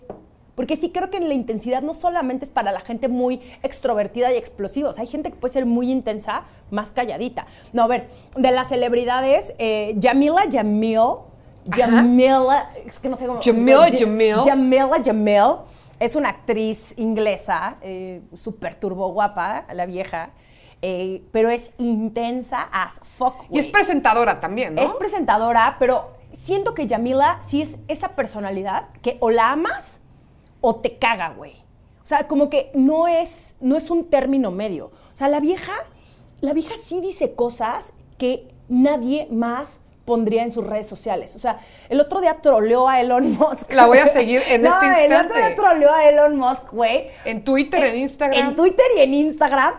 [0.55, 4.35] Porque sí creo que la intensidad no solamente es para la gente muy extrovertida y
[4.37, 4.89] explosiva.
[4.89, 7.45] O sea, hay gente que puede ser muy intensa, más calladita.
[7.71, 10.99] No, a ver, de las celebridades, eh, Jamila Jamil.
[11.71, 13.41] Jamila, es que no sé cómo.
[13.43, 14.35] Jamila Ja- Jamil.
[14.43, 15.43] Jamila Jamil
[15.99, 20.31] es una actriz inglesa, eh, súper turbo guapa, la vieja.
[20.81, 23.35] eh, pero es intensa as fuck.
[23.49, 24.81] Y es presentadora también, ¿no?
[24.81, 29.99] Es presentadora, pero siento que Yamila sí es esa personalidad que o la amas
[30.61, 31.53] o te caga, güey.
[32.01, 34.85] O sea, como que no es, no es un término medio.
[34.85, 35.73] O sea, la vieja,
[36.39, 41.35] la vieja sí dice cosas que nadie más pondría en sus redes sociales.
[41.35, 43.71] O sea, el otro día troleó a Elon Musk.
[43.73, 45.55] La voy a seguir en No, este El otro día instante.
[45.55, 47.09] troleó a Elon Musk, güey.
[47.25, 48.39] En Twitter, en Instagram.
[48.49, 49.75] En Twitter y en Instagram.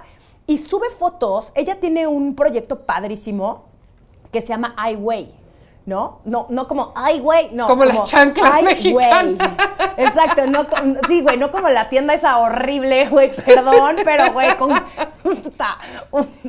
[0.46, 1.50] Y sube fotos.
[1.56, 3.64] Ella tiene un proyecto padrísimo
[4.30, 5.39] que se llama iWay.
[5.90, 6.20] ¿No?
[6.24, 7.66] No, no como ay, güey, no.
[7.66, 9.34] Como las chanclas "Ay, mexicanas".
[9.34, 10.06] güey".
[10.06, 10.64] Exacto, no,
[11.08, 14.70] sí, güey, no como la tienda esa horrible, güey, perdón, pero güey, con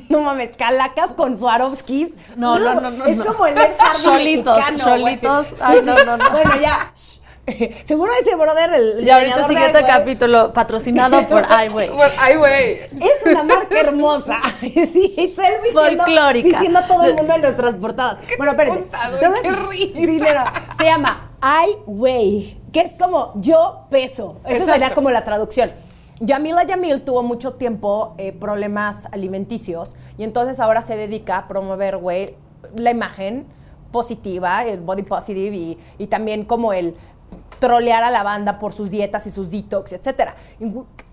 [0.09, 2.13] no mames, calacas con Swarovskis.
[2.35, 3.25] No, no, no, no, Es no.
[3.25, 5.19] como el Ed Hardy Solitos, mexicano, güey.
[5.19, 5.61] solitos.
[5.63, 6.29] Ay, no, no, no.
[6.29, 6.91] Bueno, ya.
[6.95, 7.20] shh.
[7.85, 11.89] Seguro ese brother, el Y ahorita de siguiente iWay, capítulo patrocinado por iWay.
[11.89, 12.73] Bueno, ay, güey.
[13.01, 14.39] Es una marca hermosa.
[14.59, 16.47] Sí, es él vistiendo, Folclórica.
[16.49, 18.17] vistiendo a todo el mundo en nuestras portadas.
[18.37, 18.79] Bueno, espérense.
[18.81, 19.97] contado, Entonces, qué risa.
[20.01, 20.43] sí, pero
[20.77, 24.37] se llama I Weigh, que es como yo peso.
[24.45, 25.71] Esa sería como la traducción.
[26.19, 31.97] Yamila Yamil tuvo mucho tiempo eh, problemas alimenticios y entonces ahora se dedica a promover,
[31.97, 32.35] güey,
[32.75, 33.47] la imagen
[33.91, 36.95] positiva, el body positive y, y también como el
[37.61, 40.35] trolear a la banda por sus dietas y sus detox, etcétera.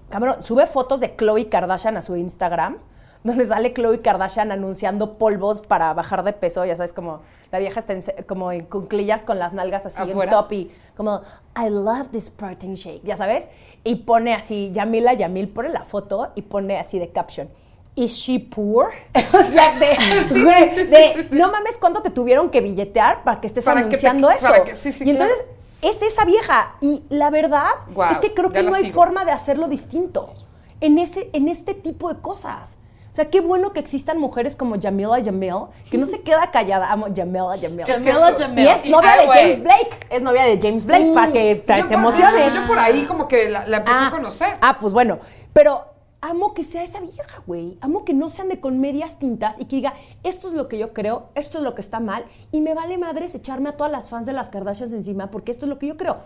[0.09, 2.79] Cabrón, sube fotos de Khloe Kardashian a su Instagram,
[3.23, 7.21] donde sale Khloe Kardashian anunciando polvos para bajar de peso, ya sabes, como
[7.53, 10.25] la vieja está en como en cunclillas con las nalgas así Afuera.
[10.33, 11.21] en top y como,
[11.57, 13.47] I love this protein shake, ya sabes,
[13.85, 17.49] y pone así, Yamila Yamil pone la foto y pone así de caption.
[17.95, 18.91] Is she poor?
[19.35, 23.97] o sea, de, no mames, ¿cuánto te tuvieron que billetear para que estés Para que
[23.99, 24.53] te- anunciando eso?
[24.65, 25.58] que- sí, y entonces, claro.
[25.83, 26.77] Es esa vieja.
[26.81, 27.67] Y la verdad
[28.11, 28.95] es que creo que no hay sigo.
[28.95, 30.35] forma de hacerlo distinto
[30.81, 32.77] en, ese, en este tipo de cosas.
[33.11, 35.55] O sea, qué bueno que existan mujeres como Jamila Jamil,
[35.91, 36.93] que no se queda callada.
[36.93, 37.85] Amo Jamila Jamil.
[37.85, 38.65] Jamila Jamil.
[38.65, 39.27] Y es novia de.
[39.27, 40.07] James Blake.
[40.11, 42.55] Es novia de James Blake, Uh, para que te, yo te por- emociones.
[42.55, 44.57] Yo por ahí como que la, la empecé Ah, a conocer.
[44.61, 45.19] Ah, pues bueno.
[45.53, 45.85] Pero
[46.21, 47.79] amo que sea esa vieja, güey.
[47.81, 50.79] Amo que no se ande con medias tintas y que diga, esto es lo que
[50.79, 53.93] yo creo, esto es lo que está mal, y me vale madres echarme a todas
[53.93, 56.19] las fans de las Kardashians encima porque esto es lo que yo creo.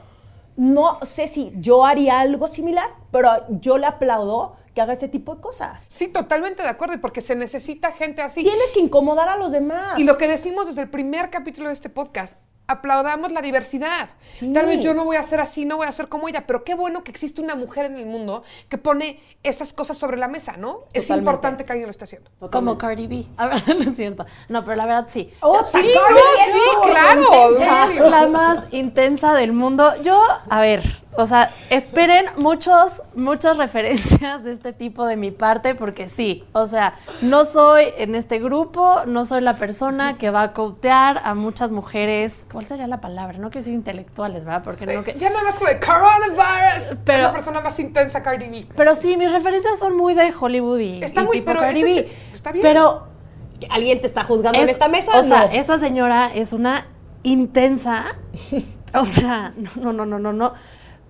[0.57, 5.35] No sé si yo haría algo similar, pero yo le aplaudo que haga ese tipo
[5.35, 5.87] de cosas.
[5.88, 8.42] Sí, totalmente de acuerdo, porque se necesita gente así.
[8.42, 9.98] Tienes que incomodar a los demás.
[9.98, 12.35] Y lo que decimos desde el primer capítulo de este podcast,
[12.66, 14.09] aplaudamos la diversidad.
[14.33, 14.53] Sí.
[14.53, 16.64] Tal vez yo no voy a ser así, no voy a ser como ella, pero
[16.64, 20.29] qué bueno que existe una mujer en el mundo que pone esas cosas sobre la
[20.29, 20.81] mesa, ¿no?
[20.92, 22.31] Es importante que alguien lo esté haciendo.
[22.51, 23.27] Como Cardi B.
[23.37, 24.25] A ver, no es cierto.
[24.48, 25.33] No, pero la verdad sí.
[25.40, 27.92] Otra, Sí, no, sí, claro.
[27.92, 30.01] Es la más intensa del mundo.
[30.03, 30.83] Yo, a ver,
[31.16, 36.66] o sea, esperen muchos, muchas referencias de este tipo de mi parte, porque sí, o
[36.66, 41.35] sea, no soy en este grupo, no soy la persona que va a cotear a
[41.35, 42.46] muchas mujeres.
[42.51, 43.38] ¿Cuál sería la palabra?
[43.38, 44.62] No que soy intelectuales, ¿verdad?
[44.64, 45.14] Porque no que.
[45.18, 46.98] Ya nada más como de coronavirus.
[47.05, 48.66] Pero- es la persona más intensa, Cardi B.
[48.75, 51.83] Pero sí, mis referencias son muy de Hollywood y, Está y muy- tipo pero Cardi
[51.83, 51.88] B.
[51.94, 52.62] sí, está bien.
[52.62, 53.11] Pero
[53.61, 55.20] ¿Que ¿Alguien te está juzgando en Es- esta mesa?
[55.20, 55.53] O sea, No.
[55.53, 56.87] esa señora es una
[57.22, 58.07] intensa.
[58.94, 60.53] o sea, no, no, no, no, no.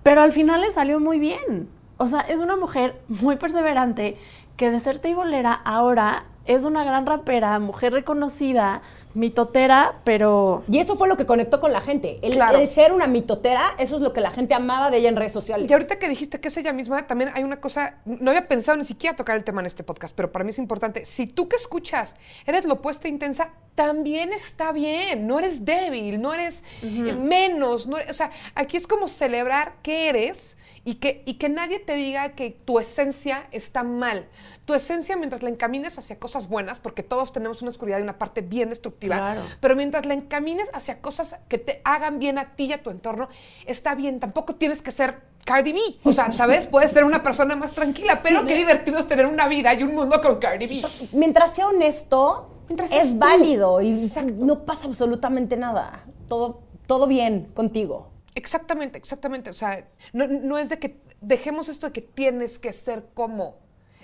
[0.03, 1.69] Pero al final le salió muy bien.
[1.97, 4.17] O sea, es una mujer muy perseverante
[4.57, 8.81] que de ser teibolera ahora es una gran rapera, mujer reconocida,
[9.13, 12.19] mitotera, pero Y eso fue lo que conectó con la gente.
[12.21, 12.59] El, Claro.
[12.59, 15.31] el ser una mitotera, eso es lo que la gente amaba de ella en redes
[15.31, 15.69] sociales.
[15.69, 18.77] Y ahorita que dijiste que es ella misma, también hay una cosa, no había pensado
[18.77, 21.05] ni siquiera tocar el tema en este podcast, pero para mí es importante.
[21.05, 25.25] Si tú que escuchas eres lo opuesto e intensa, también está bien.
[25.27, 27.87] No eres débil, no eres eh, menos.
[27.87, 31.79] No eres- o sea, aquí es como celebrar que eres y que, y que nadie
[31.79, 34.27] te diga que tu esencia está mal.
[34.65, 38.17] Tu esencia, mientras la encamines hacia cosas buenas, porque todos tenemos una oscuridad y una
[38.17, 39.41] parte bien destructiva, Claro.
[39.59, 42.89] pero mientras la encamines hacia cosas que te hagan bien a ti y a tu
[42.89, 43.29] entorno,
[43.65, 44.19] está bien.
[44.19, 45.79] Tampoco tienes que ser Cardi B.
[46.03, 46.67] O sea, ¿sabes?
[46.67, 49.93] Puedes ser una persona más tranquila, pero qué divertido es tener una vida y un
[49.95, 50.85] mundo con Cardi B.
[51.11, 53.19] Mientras sea honesto, Mientras es tú.
[53.19, 54.33] válido y Exacto.
[54.37, 56.05] no pasa absolutamente nada.
[56.27, 58.09] Todo, todo bien contigo.
[58.35, 59.49] Exactamente, exactamente.
[59.49, 63.57] O sea, no, no es de que dejemos esto de que tienes que ser como.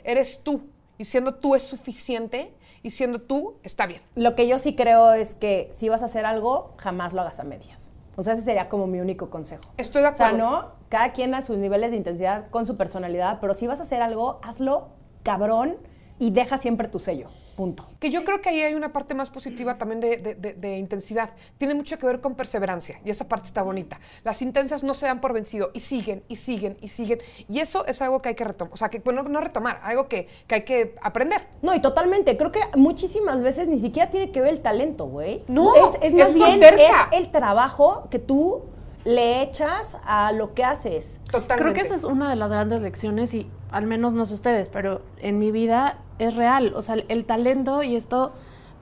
[0.03, 0.69] Eres tú.
[0.99, 4.01] Y siendo tú es suficiente y siendo tú está bien.
[4.15, 7.39] Lo que yo sí creo es que si vas a hacer algo, jamás lo hagas
[7.39, 7.89] a medias.
[8.17, 9.63] O sea, ese sería como mi único consejo.
[9.77, 10.51] Estoy de O sea, acuerdo.
[10.51, 10.71] ¿no?
[10.89, 14.01] Cada quien a sus niveles de intensidad con su personalidad, pero si vas a hacer
[14.01, 14.89] algo, hazlo
[15.23, 15.77] cabrón
[16.19, 17.29] y deja siempre tu sello.
[17.59, 17.85] Punto.
[17.99, 20.77] Que yo creo que ahí hay una parte más positiva también de, de- de- de
[20.77, 21.31] intensidad.
[21.57, 23.99] Tiene mucho que ver con perseverancia y esa parte está bonita.
[24.23, 27.19] Las intensas no se dan por vencido y siguen y siguen y siguen.
[27.49, 28.73] Y eso es algo que hay que retomar.
[28.73, 31.41] O sea, que bueno, no retomar, algo que, que hay que aprender.
[31.61, 32.37] No, y totalmente.
[32.37, 35.43] Creo que muchísimas veces ni siquiera tiene que ver el talento, güey.
[35.49, 38.63] No, es, es más es bien es el trabajo que tú
[39.09, 41.21] le echas a lo que haces.
[41.31, 41.63] Totalmente.
[41.63, 44.69] Creo que esa es una de las grandes lecciones y al menos no sé ustedes,
[44.69, 46.73] pero en mi vida es real.
[46.75, 48.33] O sea, el, talento y esto,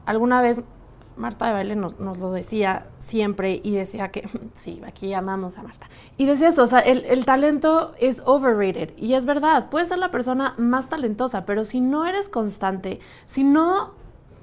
[0.05, 0.61] alguna vez
[1.15, 5.63] Marta de Baile nos, nos lo decía siempre y decía que, sí, aquí amamos a
[5.63, 5.87] Marta.
[6.17, 9.97] Y decía eso, o sea, el, el talento es overrated y es verdad, puedes ser
[9.97, 13.93] la persona más talentosa, pero si no eres constante, si no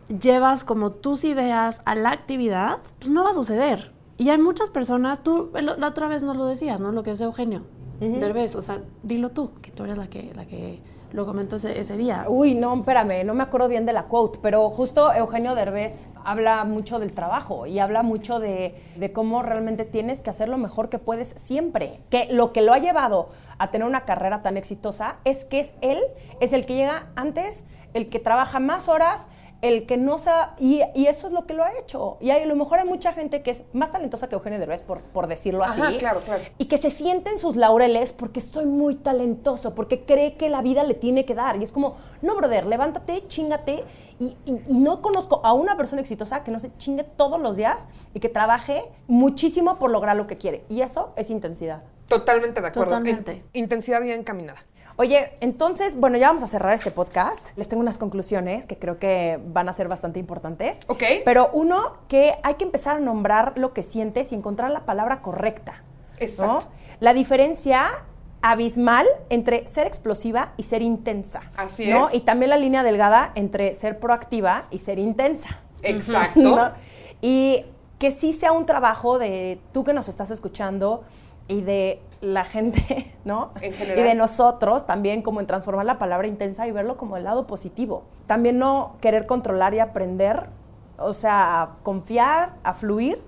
[0.09, 3.94] llevas como tus ideas a la actividad, pues no va a suceder.
[4.17, 6.93] Y hay muchas personas, tú la otra vez nos lo decías, ¿no?
[6.93, 7.63] Lo que es Eugenio.
[8.01, 10.81] Derbez, o sea, dilo tú, que tú eres la que, la que
[11.13, 12.27] lo comentó ese, ese día.
[12.29, 16.65] Uy, no, espérame, no me acuerdo bien de la quote, pero justo Eugenio Derbez habla
[16.65, 20.89] mucho del trabajo y habla mucho de, de cómo realmente tienes que hacer lo mejor
[20.89, 22.01] que puedes siempre.
[22.11, 25.73] Que lo que lo ha llevado a tener una carrera tan exitosa es que es
[25.81, 26.01] él,
[26.41, 29.29] es el que llega antes, el que trabaja más horas,
[29.63, 32.19] el que no sabe, y, y eso es lo que lo ha hecho.
[32.21, 34.83] Y hay- a lo mejor hay mucha gente que es más talentosa que Eugenio Derbez,
[34.83, 35.81] por, por decirlo así.
[35.81, 36.43] Ajá, claro, claro.
[36.59, 40.61] Y que se siente en sus laureles porque soy muy talentoso, porque cree que la
[40.61, 41.57] vida le tiene que dar.
[41.57, 43.85] Y es como, no, brother, levántate, chingate.
[44.21, 47.57] Y, y- y no conozco a una persona exitosa que no se chingue todos los
[47.57, 50.65] días y que trabaje muchísimo por lograr lo que quiere.
[50.69, 51.83] Y eso es intensidad.
[52.07, 52.91] Totalmente de acuerdo.
[52.91, 53.33] Totalmente.
[53.55, 54.61] En- intensidad ya encaminada.
[54.97, 57.49] Oye, entonces, bueno, ya vamos a cerrar este podcast.
[57.57, 60.79] Les tengo unas conclusiones que creo que van a ser bastante importantes.
[60.87, 61.03] Ok.
[61.25, 65.21] Pero uno, que hay que empezar a nombrar lo que sientes y encontrar la palabra
[65.21, 65.83] correcta.
[65.83, 66.25] ¿no?
[66.25, 66.69] Exacto.
[67.01, 68.05] La diferencia
[68.41, 71.43] abismal entre ser explosiva y ser intensa.
[71.57, 72.09] Así ¿no?
[72.09, 72.15] es.
[72.15, 75.61] Y también la línea delgada entre ser proactiva y ser intensa.
[75.83, 76.41] Exacto.
[76.41, 76.73] ¿no?
[77.21, 77.65] Y
[77.99, 81.03] que sí sea un trabajo de tú que nos estás escuchando
[81.49, 83.51] y de la gente, ¿no?
[83.61, 83.99] En general.
[83.99, 87.47] Y de nosotros también, como en transformar la palabra intensa y verlo como el lado
[87.47, 88.05] positivo.
[88.27, 90.49] También no querer controlar y aprender,
[90.99, 93.23] o sea, a confiar, a fluir.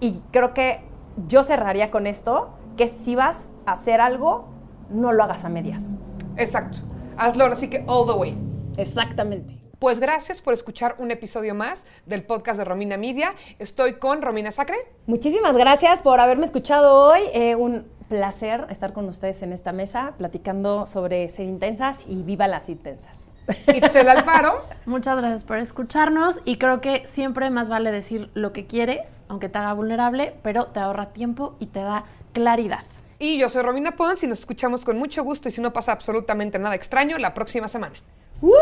[0.00, 0.80] Y creo que
[1.26, 4.44] yo cerraría con esto, que si vas a hacer algo,
[4.90, 5.96] no lo hagas a medias.
[6.36, 6.78] Exacto.
[7.16, 8.38] Hazlo así que all the way.
[8.76, 9.57] Exactamente.
[9.78, 13.34] Pues gracias por escuchar un episodio más del podcast de Romina Media.
[13.60, 14.76] Estoy con Romina Sacre.
[15.06, 17.20] Muchísimas gracias por haberme escuchado hoy.
[17.32, 22.48] Eh, un placer estar con ustedes en esta mesa platicando sobre ser intensas y viva
[22.48, 23.30] las intensas.
[23.68, 24.64] Itzel Alfaro.
[24.84, 29.48] Muchas gracias por escucharnos y creo que siempre más vale decir lo que quieres, aunque
[29.48, 32.84] te haga vulnerable, pero te ahorra tiempo y te da claridad.
[33.20, 35.92] Y yo soy Romina Pons y nos escuchamos con mucho gusto y si no pasa
[35.92, 37.94] absolutamente nada extraño la próxima semana.
[38.40, 38.52] ¡Uh!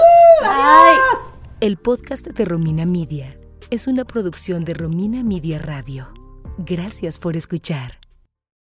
[0.42, 1.34] ¡Adiós!
[1.60, 3.36] El podcast de Romina Media
[3.70, 6.14] es una producción de Romina Media Radio.
[6.56, 8.05] Gracias por escuchar.